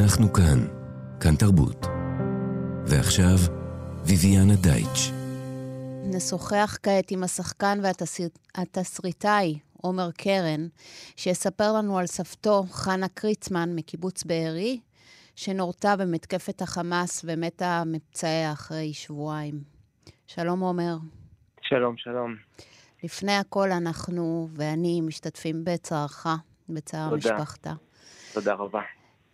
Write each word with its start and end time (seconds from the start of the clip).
אנחנו 0.00 0.32
כאן, 0.32 0.66
כאן 1.20 1.36
תרבות. 1.36 1.86
ועכשיו, 2.86 3.36
ויviana 4.04 4.56
דייטש. 4.62 5.10
נשוחח 6.04 6.78
כעת 6.82 7.10
עם 7.10 7.22
השחקן 7.22 7.78
והתסריטאי 7.82 9.58
עומר 9.82 10.10
קרן, 10.10 10.66
שיספר 11.16 11.72
לנו 11.72 11.98
על 11.98 12.06
סבתו 12.06 12.64
חנה 12.70 13.08
קריצמן 13.08 13.74
מקיבוץ 13.74 14.24
בארי, 14.24 14.80
שנורתה 15.36 15.96
במתקפת 15.96 16.62
החמאס 16.62 17.24
ומתה 17.28 17.82
מפצעיה 17.86 18.52
אחרי 18.52 18.92
שבועיים. 18.94 19.60
שלום 20.26 20.60
עומר. 20.60 20.96
שלום, 21.60 21.96
שלום. 21.96 22.34
לפני 23.04 23.36
הכל 23.36 23.72
אנחנו 23.72 24.48
ואני 24.54 25.00
משתתפים 25.00 25.64
בצערך, 25.64 26.26
בצער 26.68 27.10
תודה. 27.10 27.34
משפחתה. 27.34 27.72
תודה 28.34 28.54
רבה. 28.54 28.80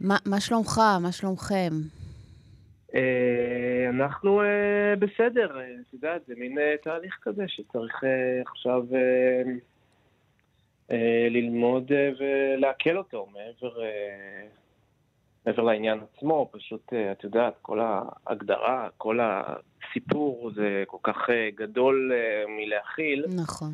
מה, 0.02 0.16
מה 0.26 0.40
שלומך? 0.40 0.80
מה 1.00 1.12
שלומכם? 1.12 1.70
אה, 2.94 3.88
אנחנו 3.90 4.42
אה, 4.42 4.94
בסדר, 4.98 5.60
אה, 5.60 5.66
את 5.88 5.94
יודעת, 5.94 6.22
זה 6.26 6.34
מין 6.36 6.58
תהליך 6.82 7.18
כזה 7.22 7.44
שצריך 7.48 8.04
עכשיו 8.46 8.86
ללמוד 11.30 11.92
ולעכל 12.20 12.96
אותו 12.96 13.26
מעבר, 13.32 13.74
מעבר 15.46 15.62
לעניין 15.62 16.00
עצמו, 16.00 16.50
פשוט, 16.52 16.92
את 17.12 17.24
יודעת, 17.24 17.54
כל 17.62 17.80
ההגדרה, 17.80 18.88
כל 18.98 19.18
הסיפור 19.22 20.50
זה 20.54 20.84
כל 20.86 20.98
כך 21.02 21.16
גדול 21.54 22.12
מלהכיל. 22.48 23.26
נכון. 23.36 23.72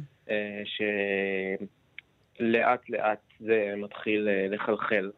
שלאט 2.38 2.91
לאט 2.91 3.20
זה 3.41 3.74
מתחיל 3.77 4.28
לחלחל. 4.50 5.10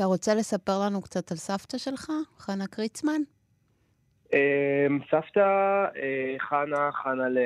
אתה 0.00 0.08
רוצה 0.08 0.34
לספר 0.34 0.72
לנו 0.86 1.02
קצת 1.02 1.30
על 1.30 1.36
סבתא 1.36 1.78
שלך, 1.78 2.10
חנה 2.38 2.66
קריצמן? 2.66 3.22
אמ, 4.32 4.98
סבתא 5.10 5.40
אה, 5.96 6.34
חנה, 6.38 6.92
חנה 6.92 7.28
ל... 7.28 7.38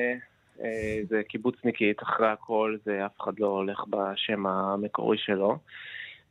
אה, 0.60 1.00
זה 1.08 1.22
קיבוצניקית, 1.28 2.02
אחרי 2.02 2.28
הכל, 2.28 2.76
זה 2.84 3.06
אף 3.06 3.20
אחד 3.20 3.38
לא 3.38 3.46
הולך 3.46 3.84
בשם 3.90 4.46
המקורי 4.46 5.18
שלו. 5.18 5.58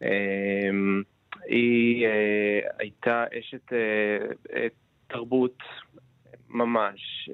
אמ, 0.02 1.04
היא 1.46 2.06
אה, 2.06 2.60
הייתה 2.80 3.26
אשת 3.40 3.74
תרבות 5.08 5.58
ממש. 6.50 7.30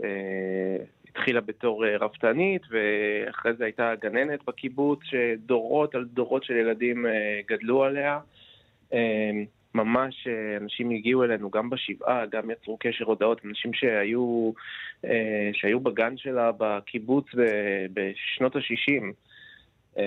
התחילה 1.09 1.42
בתור 1.42 1.86
רפתנית, 1.86 2.61
ואחרי 2.69 3.53
זה 3.53 3.64
הייתה 3.64 3.94
גננת 4.02 4.39
בקיבוץ, 4.47 4.99
שדורות 5.03 5.95
על 5.95 6.05
דורות 6.05 6.44
של 6.44 6.53
ילדים 6.53 7.05
גדלו 7.47 7.83
עליה. 7.83 8.19
אמ, 8.94 9.45
ממש 9.76 10.28
אה, 10.28 10.58
אנשים 10.58 10.90
הגיעו 10.90 11.23
אלינו 11.23 11.50
גם 11.50 11.70
בשבעה, 11.70 12.26
גם 12.26 12.52
יצרו 12.52 12.78
קשר 12.80 13.06
הודעות, 13.06 13.45
אנשים 13.45 13.73
שהיו, 13.73 14.52
אה, 15.06 15.50
שהיו 15.54 15.80
בגן 15.80 16.18
שלה 16.18 16.52
בקיבוץ 16.58 17.26
בשנות 17.94 18.56
ה-60, 18.56 19.04
אמ, 19.98 20.04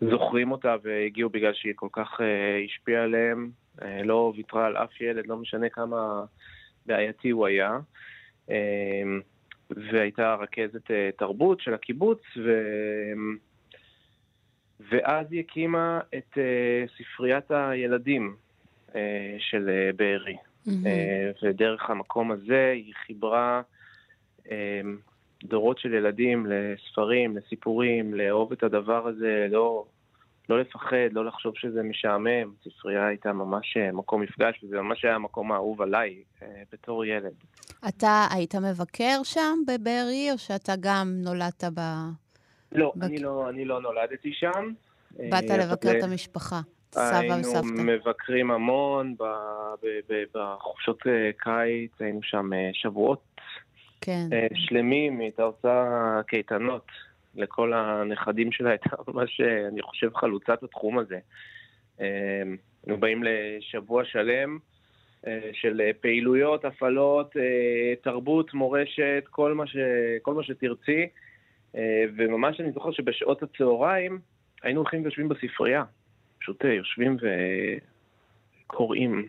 זוכרים 0.00 0.52
אותה 0.52 0.76
והגיעו 0.82 1.30
בגלל 1.30 1.54
שהיא 1.54 1.72
כל 1.76 1.88
כך 1.92 2.20
אה, 2.20 2.60
השפיעה 2.64 3.04
עליהם, 3.04 3.50
לא 4.04 4.32
ויתרה 4.36 4.66
על 4.66 4.76
אף 4.76 5.00
ילד, 5.00 5.26
לא 5.26 5.36
משנה 5.36 5.68
כמה 5.68 6.24
בעייתי 6.86 7.30
הוא 7.30 7.46
היה. 7.46 7.78
אמ, 8.50 9.20
והייתה 9.70 10.34
רכזת 10.34 10.90
תרבות 11.18 11.60
של 11.60 11.74
הקיבוץ, 11.74 12.20
ו... 12.36 12.50
ואז 14.88 15.26
היא 15.30 15.40
הקימה 15.40 16.00
את 16.14 16.32
uh, 16.34 16.90
ספריית 16.98 17.50
הילדים 17.50 18.36
uh, 18.88 18.94
של 19.38 19.68
uh, 19.68 19.96
בארי. 19.96 20.36
Mm-hmm. 20.36 20.70
Uh, 20.70 21.46
ודרך 21.46 21.90
המקום 21.90 22.30
הזה 22.30 22.72
היא 22.74 22.94
חיברה 23.06 23.62
uh, 24.44 24.50
דורות 25.44 25.78
של 25.78 25.94
ילדים 25.94 26.46
לספרים, 26.48 27.36
לסיפורים, 27.36 28.14
לאהוב 28.14 28.52
את 28.52 28.62
הדבר 28.62 29.06
הזה, 29.06 29.46
לא, 29.50 29.84
לא 30.48 30.60
לפחד, 30.60 31.12
לא 31.12 31.24
לחשוב 31.24 31.52
שזה 31.56 31.82
משעמם. 31.82 32.52
ספרייה 32.64 33.06
הייתה 33.06 33.32
ממש 33.32 33.76
מקום 33.92 34.20
מפגש, 34.20 34.64
וזה 34.64 34.80
ממש 34.80 35.04
היה 35.04 35.14
המקום 35.14 35.52
האהוב 35.52 35.82
עליי 35.82 36.22
uh, 36.40 36.44
בתור 36.72 37.04
ילד. 37.04 37.34
אתה 37.88 38.26
היית 38.30 38.54
מבקר 38.54 39.20
שם 39.24 39.58
בבארי, 39.66 40.28
או 40.32 40.38
שאתה 40.38 40.72
גם 40.80 41.08
נולדת 41.24 41.64
ב... 41.64 41.80
לא, 42.72 42.92
בק... 42.96 43.04
אני 43.04 43.18
לא, 43.18 43.48
אני 43.48 43.64
לא 43.64 43.80
נולדתי 43.80 44.32
שם. 44.32 44.72
באת 45.10 45.50
אה, 45.50 45.56
לבקר 45.56 45.90
את 45.98 46.02
המשפחה, 46.02 46.60
סבא 46.90 47.34
וסבתא. 47.40 47.58
היינו 47.58 47.82
מבקרים 47.82 48.50
המון 48.50 49.14
בחופשות 50.34 51.06
אה, 51.06 51.30
קיץ, 51.38 51.90
היינו 52.00 52.22
שם 52.22 52.52
אה, 52.52 52.70
שבועות 52.72 53.22
כן. 54.00 54.28
שלמים, 54.54 55.20
הייתה 55.20 55.42
עושה 55.42 56.20
קייטנות 56.26 56.86
לכל 57.34 57.72
הנכדים 57.72 58.52
שלה, 58.52 58.70
הייתה 58.74 58.96
ממש, 59.08 59.40
אני 59.68 59.82
חושב, 59.82 60.10
חלוצת 60.14 60.62
התחום 60.62 60.98
הזה. 60.98 61.18
היינו 61.98 63.00
באים 63.00 63.22
לשבוע 63.24 64.04
שלם. 64.04 64.58
של 65.52 65.80
פעילויות, 66.00 66.64
הפעלות, 66.64 67.36
תרבות, 68.02 68.54
מורשת, 68.54 69.24
כל 69.30 69.54
מה, 69.54 69.66
ש, 69.66 69.76
כל 70.22 70.34
מה 70.34 70.42
שתרצי. 70.42 71.06
וממש 72.16 72.60
אני 72.60 72.72
זוכר 72.72 72.90
שבשעות 72.90 73.42
הצהריים 73.42 74.18
היינו 74.62 74.80
הולכים 74.80 75.02
ויושבים 75.02 75.28
בספרייה. 75.28 75.84
פשוט 76.40 76.64
אה, 76.64 76.72
יושבים 76.72 77.16
וקוראים. 78.66 79.28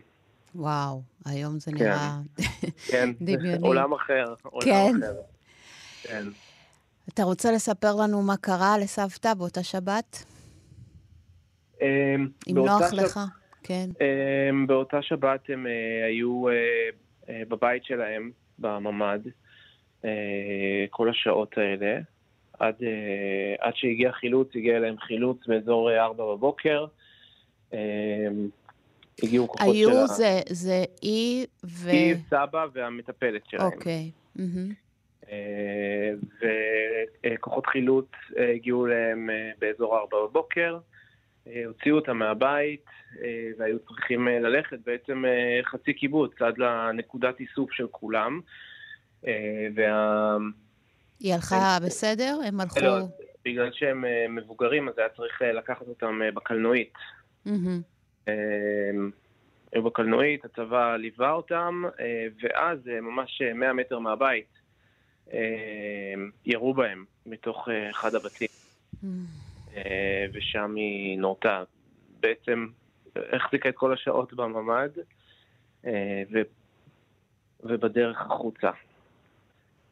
וואו, 0.55 1.01
היום 1.25 1.59
זה 1.59 1.71
כן. 1.71 1.77
נראה 1.77 2.11
כן, 2.91 3.09
דמיוני. 3.21 3.67
עולם 3.67 3.93
אחר. 3.93 4.33
עולם 4.43 4.65
כן. 4.65 4.91
אחר. 4.97 5.13
כן. 6.03 6.23
אתה 7.09 7.23
רוצה 7.23 7.51
לספר 7.51 7.95
לנו 8.03 8.21
מה 8.21 8.37
קרה 8.37 8.77
לסבתא 8.77 9.33
באותה 9.33 9.63
שבת? 9.63 10.25
אמ, 11.81 12.27
אם 12.47 12.55
נוח 12.55 12.93
לך, 12.93 13.19
כן. 13.63 13.89
באותה 14.67 15.01
שבת 15.01 15.49
הם 15.49 15.67
אה, 15.67 16.05
היו 16.05 16.49
אה, 16.49 17.43
בבית 17.47 17.83
שלהם, 17.85 18.31
בממ"ד, 18.59 19.19
כל 20.89 21.09
השעות 21.09 21.57
האלה. 21.57 21.99
עד, 22.61 22.75
uh, 22.79 22.85
עד 23.59 23.75
שהגיע 23.75 24.11
חילוץ, 24.11 24.49
הגיע 24.55 24.77
אליהם 24.77 24.97
חילוץ 24.99 25.47
באזור 25.47 25.91
4 25.91 26.23
אה, 26.23 26.35
בבוקר. 26.35 26.85
Uh, 27.71 27.75
הגיעו 29.23 29.47
כוחות 29.47 29.67
היו 29.67 29.89
של... 29.89 29.95
היו 29.95 30.07
זה, 30.07 30.39
זה 30.49 30.83
אי 31.03 31.45
ו... 31.63 31.89
אי, 31.89 32.15
סבא 32.29 32.65
והמטפלת 32.73 33.41
שלהם. 33.49 33.65
אוקיי. 33.65 34.11
Mm-hmm. 34.37 34.41
Uh, 35.23 35.27
וכוחות 37.33 37.65
חילוץ 37.65 38.07
uh, 38.29 38.41
הגיעו 38.55 38.87
אליהם 38.87 39.29
uh, 39.29 39.59
באזור 39.59 39.97
4 39.97 40.17
בבוקר. 40.23 40.79
uh, 41.45 41.49
הוציאו 41.65 41.95
אותם 41.95 42.17
מהבית 42.17 42.85
uh, 43.13 43.17
והיו 43.57 43.79
צריכים 43.79 44.27
uh, 44.27 44.31
ללכת 44.31 44.77
בעצם 44.85 45.23
uh, 45.25 45.65
חצי 45.65 45.93
קיבוץ 45.93 46.41
עד 46.41 46.57
לנקודת 46.57 47.39
איסוף 47.39 47.71
של 47.71 47.87
כולם. 47.91 48.41
Uh, 49.23 49.27
וה... 49.75 50.37
היא 51.23 51.33
הלכה 51.33 51.77
בסדר? 51.85 52.39
הם 52.47 52.59
הלכו... 52.59 52.79
לא, 52.79 52.97
בגלל 53.45 53.71
שהם 53.71 54.05
אה, 54.05 54.25
מבוגרים, 54.29 54.89
אז 54.89 54.97
היה 54.97 55.09
צריך 55.09 55.41
אה, 55.41 55.51
לקחת 55.51 55.87
אותם 55.87 56.21
אה, 56.23 56.31
בקלנועית. 56.31 56.93
היו 59.73 59.83
בקלנועית, 59.83 60.45
הצבא 60.45 60.95
ליווה 60.95 61.31
אותם, 61.31 61.83
ואז 62.43 62.79
ממש 63.01 63.41
100 63.55 63.73
מטר 63.73 63.99
מהבית 63.99 64.47
ירו 66.45 66.73
בהם 66.73 67.05
מתוך 67.25 67.67
אחד 67.91 68.15
הבתים. 68.15 68.47
ושם 70.33 70.75
היא 70.75 71.19
נורתה. 71.19 71.63
בעצם 72.19 72.67
החזיקה 73.15 73.69
את 73.69 73.75
כל 73.75 73.93
השעות 73.93 74.33
בממ"ד, 74.33 74.89
ובדרך 77.63 78.21
החוצה. 78.21 78.71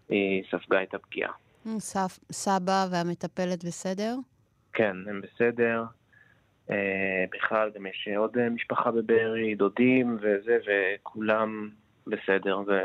היא 0.10 0.44
ספגה 0.52 0.84
את 0.84 0.94
הפגיעה. 0.94 1.32
סף, 1.80 2.20
סבא 2.32 2.88
והמטפלת 2.92 3.64
בסדר? 3.64 4.16
כן, 4.74 4.96
הם 5.10 5.22
בסדר. 5.22 5.84
אה, 6.72 7.26
בכלל, 7.32 7.72
גם 7.76 7.86
יש 7.86 8.08
עוד 8.18 8.38
אה, 8.38 8.50
משפחה 8.50 8.92
בבארי, 8.92 9.56
דודים 9.56 10.18
וזה, 10.22 10.58
וכולם 10.66 11.70
בסדר. 12.08 12.64
זה 12.66 12.80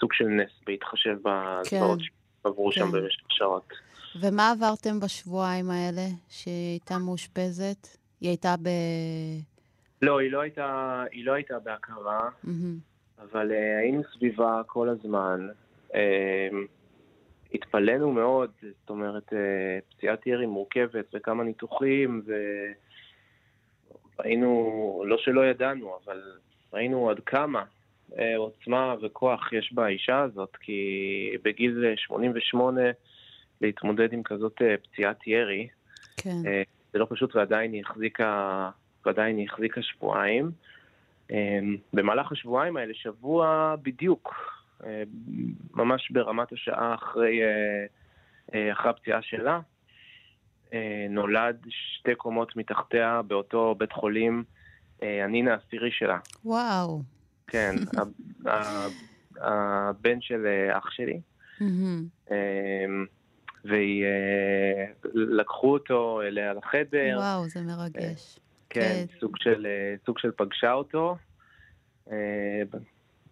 סוג 0.00 0.12
של 0.12 0.24
נס 0.24 0.50
בהתחשב 0.66 1.16
בזוועות 1.22 1.98
כן, 1.98 2.04
שעברו 2.42 2.70
כן. 2.70 2.80
שם 2.80 2.92
במשך 2.92 3.26
שעות. 3.28 3.72
ומה 4.20 4.50
עברתם 4.50 5.00
בשבועיים 5.00 5.70
האלה 5.70 6.06
שהיא 6.28 6.70
הייתה 6.72 6.98
מאושפזת? 6.98 7.88
היא 8.20 8.28
הייתה 8.28 8.54
ב... 8.62 8.68
לא, 10.02 10.20
היא 10.20 10.32
לא 10.32 10.40
הייתה, 10.40 11.04
היא 11.10 11.26
לא 11.26 11.32
הייתה 11.32 11.58
בהכרה, 11.58 12.20
mm-hmm. 12.44 13.22
אבל 13.22 13.50
uh, 13.50 13.80
היינו 13.80 14.02
סביבה 14.14 14.60
כל 14.66 14.88
הזמן. 14.88 15.48
אמ, 15.94 16.66
התפלאנו 17.54 18.12
מאוד, 18.12 18.50
זאת 18.62 18.90
אומרת, 18.90 19.32
אה, 19.32 19.78
פציעת 19.90 20.26
ירי 20.26 20.46
מורכבת 20.46 21.04
וכמה 21.14 21.44
ניתוחים, 21.44 22.22
ראינו, 24.18 25.02
לא 25.06 25.18
שלא 25.18 25.46
ידענו, 25.46 25.98
אבל 26.04 26.22
ראינו 26.72 27.10
עד 27.10 27.20
כמה 27.20 27.64
אה, 28.18 28.36
עוצמה 28.36 28.94
וכוח 29.02 29.52
יש 29.52 29.72
באישה 29.72 30.20
הזאת, 30.20 30.56
כי 30.56 31.36
בגיל 31.44 31.84
88 31.96 32.80
להתמודד 33.60 34.12
עם 34.12 34.22
כזאת 34.22 34.62
אה, 34.62 34.74
פציעת 34.76 35.26
ירי, 35.26 35.68
כן. 36.16 36.36
אה, 36.46 36.62
זה 36.92 36.98
לא 36.98 37.06
פשוט 37.10 37.36
ועדיין 37.36 37.72
היא 37.72 37.82
החזיקה, 37.86 38.70
ועדיין 39.06 39.36
היא 39.36 39.46
החזיקה 39.50 39.82
שבועיים. 39.82 40.50
אה, 41.30 41.58
במהלך 41.92 42.32
השבועיים 42.32 42.76
האלה, 42.76 42.94
שבוע 42.94 43.74
בדיוק, 43.82 44.34
אה, 44.34 44.61
ממש 45.74 46.10
ברמת 46.10 46.52
השעה 46.52 46.94
אחרי, 46.94 47.42
אה, 47.42 47.84
אה, 48.54 48.72
אחרי 48.72 48.90
הפציעה 48.90 49.22
שלה, 49.22 49.60
אה, 50.74 51.06
נולד 51.10 51.66
שתי 51.68 52.14
קומות 52.14 52.56
מתחתיה 52.56 53.22
באותו 53.22 53.74
בית 53.78 53.92
חולים 53.92 54.44
אה, 55.02 55.24
הנין 55.24 55.48
העשירי 55.48 55.90
שלה. 55.92 56.18
וואו. 56.44 57.02
כן, 57.46 57.74
הבן 59.40 60.20
של 60.20 60.46
אה, 60.46 60.78
אח 60.78 60.90
שלי. 60.90 61.20
ולקחו 65.14 65.72
אותו 65.72 66.22
אליה 66.22 66.52
לחדר, 66.52 67.16
וואו, 67.18 67.48
זה 67.48 67.60
מרגש. 67.62 68.38
כן, 68.70 69.04
כן. 69.10 69.18
סוג 69.20 69.36
של, 69.38 69.66
אה, 69.66 69.94
סוג 70.06 70.18
של 70.18 70.30
פגשה 70.36 70.72
אותו, 70.72 71.16
אה, 72.10 72.62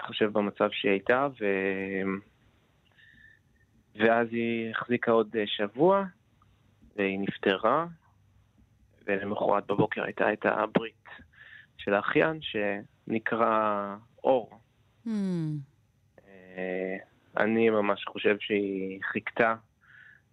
בהתחשב 0.01 0.33
במצב 0.33 0.69
שהיא 0.73 0.91
הייתה, 0.91 1.29
ו... 1.41 1.45
ואז 3.95 4.29
היא 4.31 4.71
החזיקה 4.71 5.11
עוד 5.13 5.37
אה, 5.37 5.47
שבוע, 5.47 6.05
והיא 6.97 7.19
נפטרה, 7.21 7.87
ולמחרת 9.07 9.67
בבוקר 9.67 10.05
הייתה 10.05 10.33
את 10.33 10.47
הברית 10.47 11.09
של 11.77 11.95
האחיין, 11.95 12.41
שנקרא 12.43 13.97
אור. 14.25 14.61
אה, 15.07 16.97
אני 17.37 17.71
ממש 17.71 18.05
חושב 18.05 18.37
שהיא 18.41 19.01
חיכתה 19.03 19.55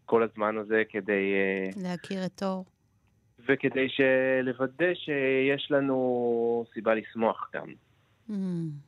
כל 0.05 0.23
הזמן 0.23 0.57
הזה 0.57 0.83
כדי, 0.89 1.33
אה, 1.33 1.69
להכיר 1.83 2.25
את 2.25 2.43
אור. 2.43 2.65
וכדי 3.39 3.87
לוודא 4.43 4.93
שיש 4.93 5.71
לנו 5.71 6.65
סיבה 6.73 6.93
לשמוח 6.93 7.49
גם. 7.53 7.67
מהמם. 8.29 8.86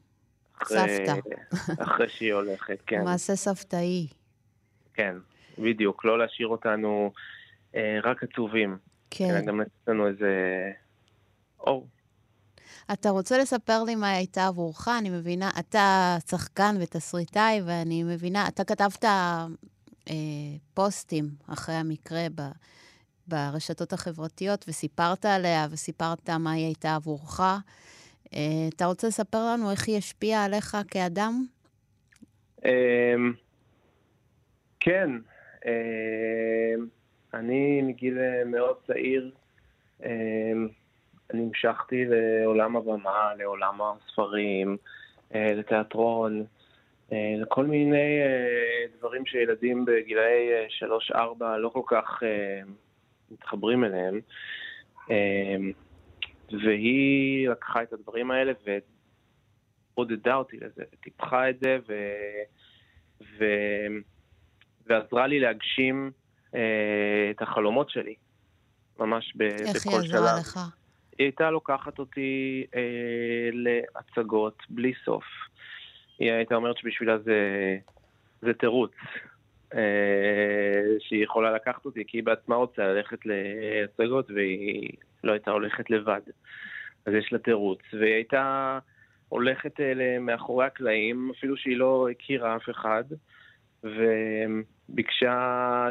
סבתא. 0.66 1.14
אחרי 1.84 2.10
שהיא 2.10 2.34
הולכת, 2.34 2.78
כן. 2.86 3.04
מעשה 3.04 3.36
סבתאי. 3.36 4.08
כן, 4.94 5.16
בדיוק. 5.58 6.06
לא 6.06 6.20
להשאיר 6.20 6.48
אותנו 6.48 7.12
אה, 7.76 8.00
רק 8.04 8.24
עצובים. 8.24 8.78
כן. 9.10 9.30
אלא 9.30 9.42
גם 9.42 9.62
לתת 9.62 9.88
לנו 9.88 10.08
איזה 10.08 10.32
אור. 11.60 11.88
אתה 12.94 13.10
רוצה 13.10 13.38
לספר 13.38 13.84
לי 13.84 13.96
מה 13.96 14.10
הייתה 14.10 14.48
עבורך? 14.48 14.88
אני 14.88 15.10
מבינה, 15.10 15.50
אתה 15.60 16.18
שחקן 16.30 16.76
ותסריטאי, 16.82 17.62
ואני 17.66 18.04
מבינה, 18.04 18.48
אתה 18.48 18.64
כתבת 18.64 19.06
אה, 19.06 19.46
פוסטים 20.74 21.30
אחרי 21.48 21.76
המקרה 21.76 22.28
ב, 22.36 22.42
ברשתות 23.28 23.94
החברתיות, 23.94 24.66
וסיפרת 24.68 25.26
עליה, 25.26 25.68
וסיפרת 25.72 26.30
מה 26.30 26.52
היא 26.52 26.66
הייתה 26.66 26.96
עבורך. 26.96 27.42
אה, 28.34 28.68
אתה 28.76 28.86
רוצה 28.86 29.08
לספר 29.08 29.46
לנו 29.54 29.72
איך 29.72 29.88
היא 29.88 29.98
השפיעה 29.98 30.46
עליך 30.46 30.78
כאדם? 30.92 31.46
אמ, 32.66 33.34
כן, 34.80 35.10
אמ, 35.66 36.88
אני 37.34 37.81
מגיל 37.81 38.18
אה, 38.20 38.44
מאוד 38.46 38.76
צעיר 38.88 39.31
אמ, 40.06 40.68
אני 41.34 41.44
המשכתי 41.44 42.06
לעולם 42.06 42.76
הבמה, 42.76 43.31
לעולם 43.38 43.80
הספרים, 43.81 44.78
אה, 45.36 45.54
לתיאטרון, 45.54 46.46
לכל 47.12 47.66
מיני 47.66 48.20
דברים 49.00 49.26
שילדים 49.26 49.86
בגילאי 49.86 50.50
3-4 51.10 51.58
לא 51.58 51.70
כל 51.70 51.81
כך 51.88 52.24
מתחברים 53.31 53.84
אליהם. 53.84 54.20
והיא 56.54 57.50
לקחה 57.50 57.84
את 57.84 57.94
הדברים 57.94 58.31
האלה 58.31 58.54
ועודדה 59.96 60.36
אותי 60.36 60.57
לזה, 60.57 60.84
וטיפחה 60.94 61.50
את 61.50 61.60
זה, 61.60 61.78
ו... 61.88 61.94
ו... 63.22 63.46
ועזרה 64.86 65.28
לי 65.28 65.40
להגשים 65.40 66.12
אה, 66.56 67.30
את 67.31 67.42
החלומות 67.42 67.90
שלי, 67.90 68.16
ממש 69.00 69.34
ב... 69.36 69.42
איך 69.42 69.88
בכל 69.88 70.00
היא 70.01 70.10
שלב. 70.10 70.16
עזרה 70.16 70.40
לך? 70.40 70.60
היא 71.18 71.25
הייתה 71.25 71.51
לוקחת 71.51 72.00
אותי 72.00 72.66
אה, 72.75 73.50
להצגות 73.54 74.63
בלי 74.69 74.94
סוף. 75.06 75.24
היא 76.19 76.31
הייתה 76.31 76.56
אומרת 76.56 76.78
שבשבילה 76.78 77.18
זה, 77.18 77.78
זה 78.42 78.54
תירוץ. 78.54 78.92
אה, 79.75 81.00
שהיא 81.00 81.24
יכולה 81.24 81.51
לקחת 81.51 81.86
אותי, 81.86 82.04
כי 82.07 82.18
היא 82.18 82.24
בעצמה 82.24 82.56
רוצה 82.56 82.81
ללכת 82.81 83.19
להצגות 83.25 84.31
והיא 84.31 84.89
לא 85.24 85.31
הייתה 85.31 85.51
הולכת 85.51 85.89
לבד. 85.89 86.21
אז 87.06 87.13
יש 87.13 87.33
לה 87.33 87.39
תירוץ. 87.39 87.80
והיא 87.94 88.13
הייתה 88.13 88.80
הולכת 89.30 89.80
אה, 89.80 90.19
מאחורי 90.19 90.66
הקלעים, 90.66 91.31
אפילו 91.38 91.57
שהיא 91.57 91.77
לא 91.77 92.07
הכירה 92.12 92.56
אף 92.56 92.69
אחד, 92.69 93.04
וביקשה 93.83 95.36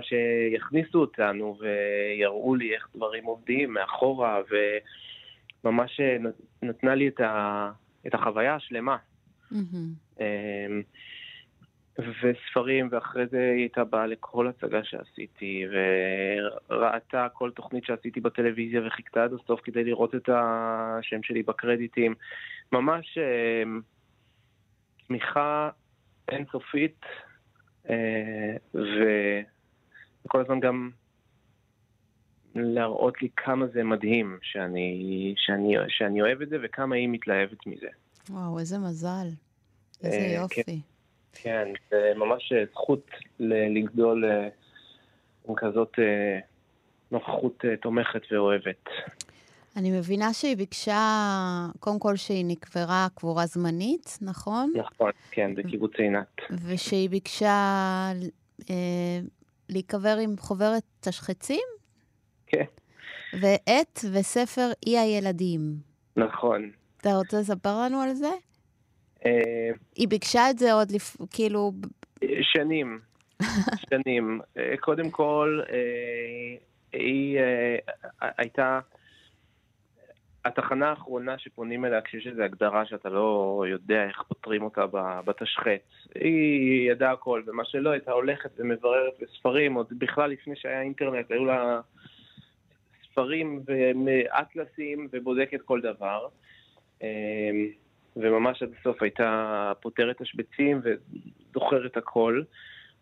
שיכניסו 0.02 1.00
אותנו 1.00 1.58
ויראו 1.60 2.54
לי 2.54 2.74
איך 2.74 2.88
דברים 2.94 3.24
עובדים 3.24 3.72
מאחורה, 3.72 4.40
וממש 5.64 6.00
אה, 6.00 6.16
נתנה 6.62 6.94
לי 6.94 7.08
את, 7.08 7.20
ה... 7.20 7.70
את 8.06 8.14
החוויה 8.14 8.54
השלמה. 8.54 8.96
מהמם. 9.50 10.82
וספרים, 11.98 12.88
ואחרי 12.90 13.26
זה 13.26 13.38
היא 13.38 13.60
הייתה 13.60 13.84
באה 13.84 14.06
לכל 14.06 14.48
הצגה 14.48 14.84
שעשיתי, 14.84 15.64
וראתה 16.70 17.26
כל 17.32 17.50
תוכנית 17.50 17.84
שעשיתי 17.84 18.20
בטלוויזיה 18.20 18.80
וחיכתה 18.86 19.24
עד 19.24 19.32
הסוף 19.32 19.60
כדי 19.64 19.84
לראות 19.84 20.14
את 20.14 20.28
השם 20.32 21.22
שלי 21.22 21.42
בקרדיטים. 21.42 22.14
ממש 22.72 23.18
אמ, 23.18 23.80
תמיכה 25.06 25.70
אינסופית, 26.28 27.00
אה, 27.90 28.56
וכל 28.74 30.40
הזמן 30.40 30.60
גם 30.60 30.90
להראות 32.54 33.22
לי 33.22 33.28
כמה 33.36 33.66
זה 33.66 33.84
מדהים 33.84 34.38
שאני, 34.42 35.34
שאני, 35.36 35.74
שאני 35.88 36.22
אוהב 36.22 36.42
את 36.42 36.48
זה 36.48 36.56
וכמה 36.62 36.96
היא 36.96 37.08
מתלהבת 37.08 37.66
מזה. 37.66 37.88
וואו, 38.30 38.58
איזה 38.58 38.78
מזל. 38.78 39.28
איזה 40.04 40.16
אה, 40.16 40.40
יופי. 40.42 40.62
כן, 40.64 40.97
זה 41.90 42.12
ממש 42.16 42.52
אה, 42.52 42.64
זכות 42.72 43.06
לגדול 43.40 44.24
אה, 44.24 44.48
עם 45.48 45.54
כזאת 45.56 45.92
אה, 45.98 46.38
נוכחות 47.10 47.64
תומכת 47.80 48.22
ואוהבת. 48.32 48.88
אני 49.76 49.90
מבינה 49.98 50.32
שהיא 50.32 50.56
ביקשה, 50.56 50.98
קודם 51.80 51.98
כל 51.98 52.16
שהיא 52.16 52.44
נקברה 52.48 53.06
קבורה 53.14 53.46
זמנית, 53.46 54.18
נכון? 54.22 54.72
נכון, 54.76 55.10
כן, 55.30 55.54
בקיבוץ 55.54 55.92
עינת. 55.98 56.36
ושהיא 56.66 57.10
ביקשה 57.10 57.52
אה, 58.70 59.20
להיקבר 59.68 60.16
עם 60.22 60.34
חוברת 60.38 60.82
תשחצים, 61.00 61.64
כן, 62.46 62.64
ועט 63.40 64.00
וספר 64.12 64.70
אי 64.86 64.98
הילדים. 64.98 65.60
נכון. 66.16 66.70
אתה 67.00 67.16
רוצה 67.16 67.40
לספר 67.40 67.82
לנו 67.82 68.00
על 68.00 68.14
זה? 68.14 68.30
אה, 69.26 69.70
היא 69.96 70.08
ביקשה 70.08 70.50
את 70.50 70.58
זה 70.58 70.72
עוד 70.72 70.90
לפ... 70.90 71.16
כאילו... 71.30 71.72
שנים, 72.42 73.00
שנים. 73.90 74.40
אה, 74.56 74.74
קודם 74.80 75.10
כל, 75.10 75.60
אה, 75.70 76.56
היא 76.92 77.38
הייתה 78.20 78.80
התחנה 80.44 80.88
האחרונה 80.88 81.38
שפונים 81.38 81.84
אליה 81.84 82.00
כשיש 82.00 82.26
איזו 82.26 82.42
הגדרה 82.42 82.86
שאתה 82.86 83.08
לא 83.08 83.64
יודע 83.68 84.04
איך 84.04 84.22
פותרים 84.28 84.62
אותה 84.62 84.86
ב- 84.86 85.20
בתשחץ. 85.24 85.80
היא 86.14 86.90
ידעה 86.90 87.12
הכל, 87.12 87.42
ומה 87.46 87.64
שלא, 87.64 87.90
הייתה 87.90 88.12
הולכת 88.12 88.50
ומבררת 88.56 89.12
בספרים, 89.20 89.74
עוד 89.74 89.86
בכלל 89.98 90.30
לפני 90.30 90.56
שהיה 90.56 90.82
אינטרנט, 90.82 91.30
היו 91.30 91.44
לה 91.44 91.80
ספרים 93.10 93.62
ואטלסים 93.68 95.08
ובודקת 95.12 95.62
כל 95.62 95.80
דבר. 95.80 96.28
וממש 98.16 98.62
עד 98.62 98.68
הסוף 98.80 99.02
הייתה 99.02 99.72
פותרת 99.80 100.22
תשבצים 100.22 100.80
וזוכרת 100.82 101.96
הכל. 101.96 102.42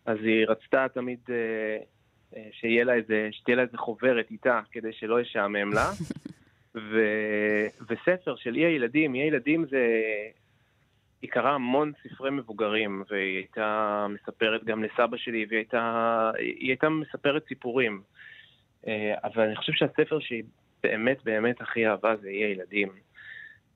אז 0.07 0.19
היא 0.23 0.47
רצתה 0.47 0.87
תמיד 0.95 1.19
אה, 1.31 1.35
אה, 2.37 2.49
שיהיה 2.53 2.85
לה 2.85 2.95
איזה, 2.95 3.29
שתהיה 3.33 3.57
לה 3.57 3.63
איזה 3.63 3.79
חוברת 3.79 4.31
איתה, 4.31 4.61
כדי 4.71 4.93
שלא 4.93 5.21
ישעמם 5.21 5.73
לה. 5.73 5.91
ו, 6.91 7.01
וספר 7.89 8.37
של 8.37 8.55
אי 8.55 8.65
הילדים, 8.65 9.15
אי 9.15 9.21
הילדים 9.21 9.67
זה... 9.71 9.87
היא 11.23 11.31
קראה 11.31 11.55
המון 11.55 11.93
ספרי 12.03 12.31
מבוגרים, 12.31 13.03
והיא 13.11 13.37
הייתה 13.37 14.07
מספרת 14.09 14.65
גם 14.65 14.85
לסבא 14.85 15.17
שלי, 15.17 15.47
והיא 15.49 15.59
הייתה, 15.59 16.31
היא 16.39 16.69
הייתה 16.69 16.89
מספרת 16.89 17.47
סיפורים. 17.49 18.03
אה, 18.87 19.15
אבל 19.25 19.43
אני 19.43 19.57
חושב 19.57 19.73
שהספר 19.73 20.19
שהיא 20.21 20.43
באמת 20.83 21.25
באמת 21.25 21.61
הכי 21.61 21.87
אהבה 21.87 22.17
זה 22.17 22.31
יהיה 22.31 22.49
ילדים. 22.49 22.89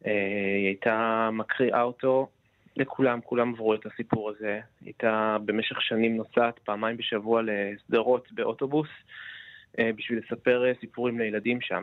אה, 0.07 0.13
היא 0.57 0.67
הייתה 0.67 1.29
מקריאה 1.33 1.83
אותו 1.83 2.29
לכולם, 2.77 3.21
כולם 3.21 3.55
עברו 3.55 3.75
את 3.75 3.87
הסיפור 3.87 4.31
הזה. 4.31 4.61
היא 4.81 4.87
הייתה 4.87 5.37
במשך 5.45 5.83
שנים 5.83 6.17
נוסעת 6.17 6.59
פעמיים 6.59 6.97
בשבוע 6.97 7.43
לסדרות 7.45 8.33
באוטובוס 8.33 8.89
אה, 9.79 9.91
בשביל 9.97 10.19
לספר 10.19 10.67
אה, 10.67 10.73
סיפורים 10.81 11.19
לילדים 11.19 11.61
שם. 11.61 11.83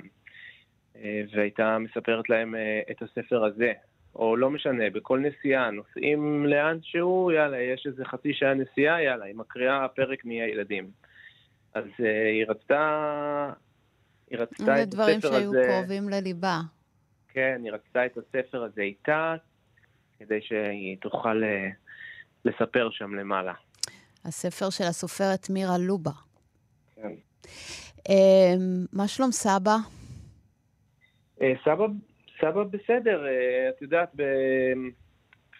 והייתה 1.31 1.77
מספרת 1.77 2.29
להם 2.29 2.55
את 2.91 3.01
הספר 3.01 3.43
הזה, 3.43 3.73
או 4.15 4.35
לא 4.35 4.49
משנה, 4.49 4.89
בכל 4.89 5.19
נסיעה, 5.19 5.71
נוסעים 5.71 6.45
לאן 6.45 6.77
שהוא, 6.81 7.31
יאללה, 7.31 7.61
יש 7.61 7.87
איזה 7.87 8.05
חצי 8.05 8.33
שעה 8.33 8.53
נסיעה, 8.53 9.03
יאללה, 9.03 9.25
היא 9.25 9.35
מקריאה 9.35 9.87
פרק 9.87 10.25
מהילדים. 10.25 10.89
אז 11.73 11.83
היא 11.99 12.45
רצתה, 12.47 13.51
היא 14.29 14.39
רצתה 14.39 14.63
את 14.63 14.69
הספר 14.69 14.71
הזה... 14.71 14.85
זה 14.85 14.85
דברים 14.85 15.21
שהיו 15.21 15.51
קרובים 15.67 16.09
לליבה. 16.09 16.59
כן, 17.37 17.61
היא 17.63 17.71
רצתה 17.71 18.05
את 18.05 18.17
הספר 18.17 18.63
הזה 18.63 18.81
איתה, 18.81 19.35
כדי 20.19 20.41
שהיא 20.41 20.97
תוכל 21.01 21.43
אה, 21.43 21.69
לספר 22.45 22.89
שם 22.91 23.15
למעלה. 23.15 23.53
הספר 24.25 24.69
של 24.69 24.83
הסופרת 24.83 25.49
מירה 25.49 25.77
לובה. 25.77 26.11
כן. 26.95 27.11
אמ, 28.09 28.85
מה 28.93 29.07
שלום 29.07 29.31
סבא? 29.31 29.75
אה, 31.41 31.53
סבא, 31.65 31.85
סבא 32.41 32.63
בסדר, 32.63 33.25
אה, 33.25 33.69
את 33.69 33.81
יודעת, 33.81 34.15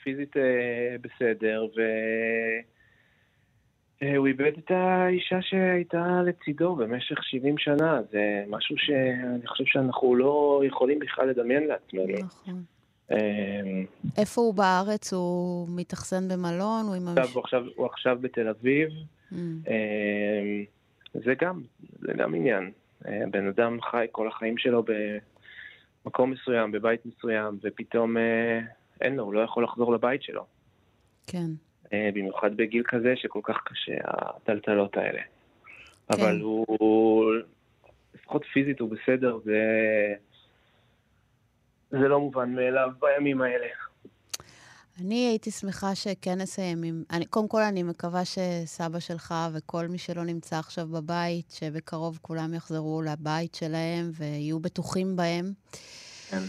פיזית 0.03 0.35
בסדר, 1.01 1.67
והוא 4.01 4.27
איבד 4.27 4.51
את 4.57 4.71
האישה 4.71 5.41
שהייתה 5.41 6.21
לצידו 6.25 6.75
במשך 6.75 7.23
70 7.23 7.57
שנה. 7.57 8.01
זה 8.11 8.43
משהו 8.47 8.75
שאני 8.77 9.47
חושב 9.47 9.63
שאנחנו 9.67 10.15
לא 10.15 10.61
יכולים 10.67 10.99
בכלל 10.99 11.29
לדמיין 11.29 11.67
לעצמנו. 11.67 12.25
נכון. 12.25 12.63
אמ, 13.11 13.85
איפה 14.17 14.41
הוא 14.41 14.53
בארץ? 14.53 15.13
הוא 15.13 15.67
מתאכסן 15.69 16.27
במלון? 16.27 16.85
הוא, 16.85 16.95
עם 16.95 17.07
עכשיו, 17.07 17.27
הוא, 17.33 17.43
עכשיו, 17.43 17.63
הוא 17.75 17.85
עכשיו 17.85 18.17
בתל 18.21 18.47
אביב. 18.47 18.89
Mm. 18.89 19.35
אמ, 19.35 20.63
זה 21.13 21.33
גם, 21.41 21.61
זה 21.99 22.13
גם 22.17 22.35
עניין. 22.35 22.71
אה, 23.07 23.23
בן 23.31 23.47
אדם 23.47 23.77
חי 23.91 24.05
כל 24.11 24.27
החיים 24.27 24.57
שלו 24.57 24.83
במקום 26.05 26.31
מסוים, 26.31 26.71
בבית 26.71 27.05
מסוים, 27.05 27.59
ופתאום 27.63 28.17
אה, 28.17 28.59
אין 29.01 29.15
לו, 29.15 29.23
הוא 29.23 29.33
לא 29.33 29.39
יכול 29.39 29.63
לחזור 29.63 29.93
לבית 29.93 30.23
שלו. 30.23 30.45
כן. 31.27 31.47
אה, 31.93 32.09
במיוחד 32.13 32.57
בגיל 32.57 32.83
כזה 32.87 33.13
שכל 33.15 33.39
כך 33.43 33.57
קשה, 33.65 33.93
הטלטלות 34.03 34.97
האלה. 34.97 35.21
כן. 35.21 36.21
אבל 36.21 36.41
הוא, 36.41 37.35
לפחות 38.15 38.45
פיזית 38.53 38.79
הוא 38.79 38.89
בסדר, 38.89 39.37
זה... 39.43 39.61
זה 41.91 42.07
לא 42.07 42.19
מובן 42.19 42.53
מאליו 42.55 42.89
בימים 42.99 43.41
האלה. 43.41 43.67
אני 45.01 45.27
הייתי 45.27 45.51
שמחה 45.51 45.95
שכן 45.95 46.41
נסיים 46.41 46.83
עם... 46.83 47.03
אני, 47.11 47.25
קודם 47.25 47.47
כל, 47.47 47.61
אני 47.61 47.83
מקווה 47.83 48.21
שסבא 48.25 48.99
שלך 48.99 49.33
וכל 49.53 49.87
מי 49.87 49.97
שלא 49.97 50.23
נמצא 50.23 50.55
עכשיו 50.55 50.87
בבית, 50.87 51.51
שבקרוב 51.51 52.19
כולם 52.21 52.53
יחזרו 52.53 53.01
לבית 53.01 53.55
שלהם 53.55 54.11
ויהיו 54.13 54.59
בטוחים 54.59 55.15
בהם. 55.15 55.53
כן. 56.29 56.43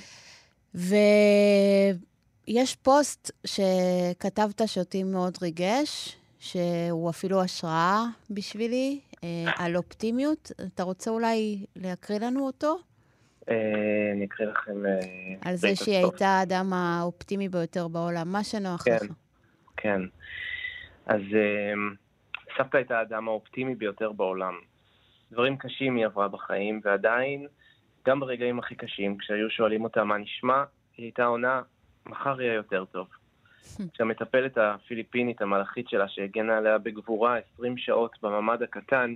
ויש 2.49 2.77
פוסט 2.77 3.31
שכתבת 3.47 4.61
שאותי 4.67 5.05
מאוד 5.05 5.39
ריגש, 5.43 6.17
שהוא 6.39 7.11
אפילו 7.11 7.43
השראה 7.43 8.05
בשבילי, 8.31 9.01
אה, 9.25 9.45
על 9.57 9.77
אופטימיות. 9.77 10.53
אתה 10.75 10.83
רוצה 10.83 11.11
אולי 11.11 11.67
להקריא 11.77 12.19
לנו 12.19 12.47
אותו? 12.47 12.79
אה, 13.49 13.55
אני 14.13 14.25
אקריא 14.25 14.49
לכם... 14.49 14.87
אה, 14.87 14.99
על 15.41 15.57
זה 15.57 15.77
שהיא 15.77 15.97
הייתה 15.97 16.27
האדם 16.27 16.73
האופטימי 16.73 17.49
ביותר 17.49 17.89
בעולם, 17.89 18.33
מה 18.33 18.45
שנוח 18.45 18.83
כן, 18.83 18.95
לך. 18.95 19.13
כן. 19.77 20.01
אז 21.07 21.21
אה, 21.35 21.73
סבתא 22.59 22.77
הייתה 22.77 22.99
האדם 22.99 23.29
האופטימי 23.29 23.75
ביותר 23.75 24.13
בעולם. 24.13 24.55
דברים 25.33 25.57
קשים 25.57 25.97
היא 25.97 26.07
עברה 26.07 26.29
בחיים, 26.29 26.81
ועדיין, 26.85 27.47
גם 28.07 28.21
ברגעים 28.21 28.59
הכי 28.59 28.75
קשים, 28.75 29.19
כשהיו 29.19 29.51
שואלים 29.51 29.85
אותה 29.85 30.05
מה 30.05 30.19
נשמע, 30.19 30.65
היא 30.97 31.05
הייתה 31.05 31.25
עונה, 31.25 31.63
מחר 32.09 32.41
יהיה 32.41 32.55
יותר 32.55 32.85
טוב. 32.85 33.07
כשהמטפלת 33.93 34.59
הפיליפינית 34.59 35.43
המלאכית 35.43 35.89
שלה, 35.89 36.09
שהגנה 36.09 36.59
עליה 36.59 36.79
בגבורה 36.79 37.37
20 37.55 37.79
שעות 37.79 38.17
בממ"ד 38.23 38.63
הקטן, 38.63 39.15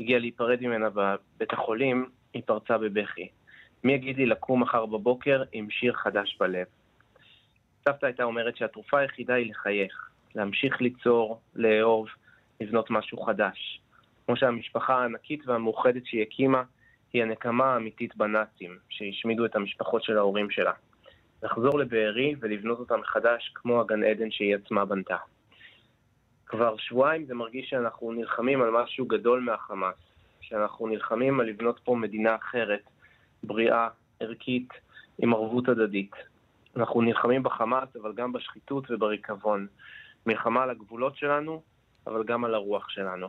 הגיעה 0.00 0.20
להיפרד 0.20 0.58
ממנה 0.60 0.90
בבית 0.90 1.52
החולים, 1.52 2.10
היא 2.32 2.42
פרצה 2.46 2.78
בבכי. 2.78 3.28
מי 3.84 3.92
יגיד 3.92 4.16
לי 4.16 4.26
לקום 4.26 4.62
מחר 4.62 4.86
בבוקר 4.86 5.42
עם 5.52 5.70
שיר 5.70 5.92
חדש 5.92 6.36
בלב? 6.40 6.66
סבתא 7.88 8.06
הייתה 8.06 8.24
אומרת 8.24 8.56
שהתרופה 8.56 8.98
היחידה 8.98 9.34
היא 9.34 9.50
לחייך, 9.50 10.10
להמשיך 10.34 10.80
ליצור, 10.80 11.40
לאהוב, 11.54 12.08
לבנות 12.60 12.90
משהו 12.90 13.18
חדש. 13.22 13.80
כמו 14.26 14.36
שהמשפחה 14.36 14.94
הענקית 14.94 15.48
והמאוחדת 15.48 16.06
שהיא 16.06 16.22
הקימה, 16.22 16.62
היא 17.12 17.22
הנקמה 17.22 17.64
האמיתית 17.64 18.16
בנאצים, 18.16 18.78
שהשמידו 18.88 19.44
את 19.44 19.56
המשפחות 19.56 20.02
של 20.02 20.18
ההורים 20.18 20.50
שלה. 20.50 20.72
לחזור 21.44 21.78
לבארי 21.78 22.34
ולבנות 22.40 22.78
אותה 22.78 22.96
מחדש 22.96 23.52
כמו 23.54 23.80
הגן 23.80 24.04
עדן 24.04 24.30
שהיא 24.30 24.56
עצמה 24.56 24.84
בנתה. 24.84 25.16
כבר 26.46 26.76
שבועיים 26.76 27.26
זה 27.26 27.34
מרגיש 27.34 27.70
שאנחנו 27.70 28.12
נלחמים 28.12 28.62
על 28.62 28.70
משהו 28.70 29.06
גדול 29.06 29.40
מהחמאס, 29.40 29.94
שאנחנו 30.40 30.86
נלחמים 30.86 31.40
על 31.40 31.46
לבנות 31.46 31.80
פה 31.84 31.94
מדינה 31.94 32.36
אחרת, 32.36 32.82
בריאה, 33.42 33.88
ערכית, 34.20 34.68
עם 35.18 35.34
ערבות 35.34 35.68
הדדית. 35.68 36.12
אנחנו 36.76 37.00
נלחמים 37.00 37.42
בחמאס, 37.42 37.96
אבל 38.02 38.12
גם 38.12 38.32
בשחיתות 38.32 38.90
ובריקבון. 38.90 39.66
מלחמה 40.26 40.62
על 40.62 40.70
הגבולות 40.70 41.16
שלנו, 41.16 41.62
אבל 42.06 42.24
גם 42.24 42.44
על 42.44 42.54
הרוח 42.54 42.88
שלנו. 42.88 43.28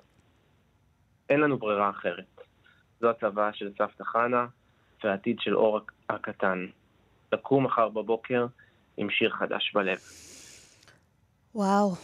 אין 1.30 1.40
לנו 1.40 1.58
ברירה 1.58 1.90
אחרת. 1.90 2.42
זו 3.00 3.10
הצוואה 3.10 3.54
של 3.54 3.72
סבתא 3.78 4.04
חנה 4.04 4.46
והעתיד 5.04 5.40
של 5.40 5.56
אור 5.56 5.80
הקטן. 6.10 6.66
לקום 7.36 7.66
מחר 7.66 7.90
בבוקר 7.90 8.46
עם 8.98 9.10
שיר 9.10 9.30
חדש 9.30 9.72
בלב. 9.74 9.98
וואו, 11.56 11.96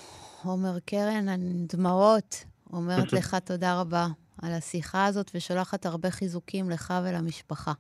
עומר 0.44 0.80
קרן, 0.86 1.26
דמעות, 1.74 2.46
אומרת 2.74 3.14
לך 3.18 3.36
תודה 3.36 3.82
רבה 3.82 4.08
על 4.42 4.52
השיחה 4.54 5.06
הזאת 5.06 5.32
ושולחת 5.36 5.86
הרבה 5.86 6.12
חיזוקים 6.12 6.70
לך 6.70 6.94
ולמשפחה. 7.04 7.72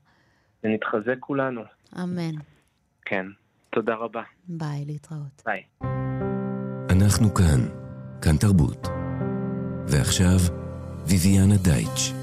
ונתחזק 0.63 1.19
כולנו. 1.19 1.61
אמן. 2.03 2.35
כן. 3.05 3.25
תודה 3.69 3.95
רבה. 3.95 4.23
ביי, 4.47 4.85
להתראות. 4.85 5.43
ביי. 5.45 5.63
אנחנו 6.89 7.33
כאן, 7.33 7.61
כאן 8.21 8.37
תרבות. 8.37 8.87
ועכשיו, 9.87 10.39
ויviana 11.07 11.63
דייטש. 11.63 12.20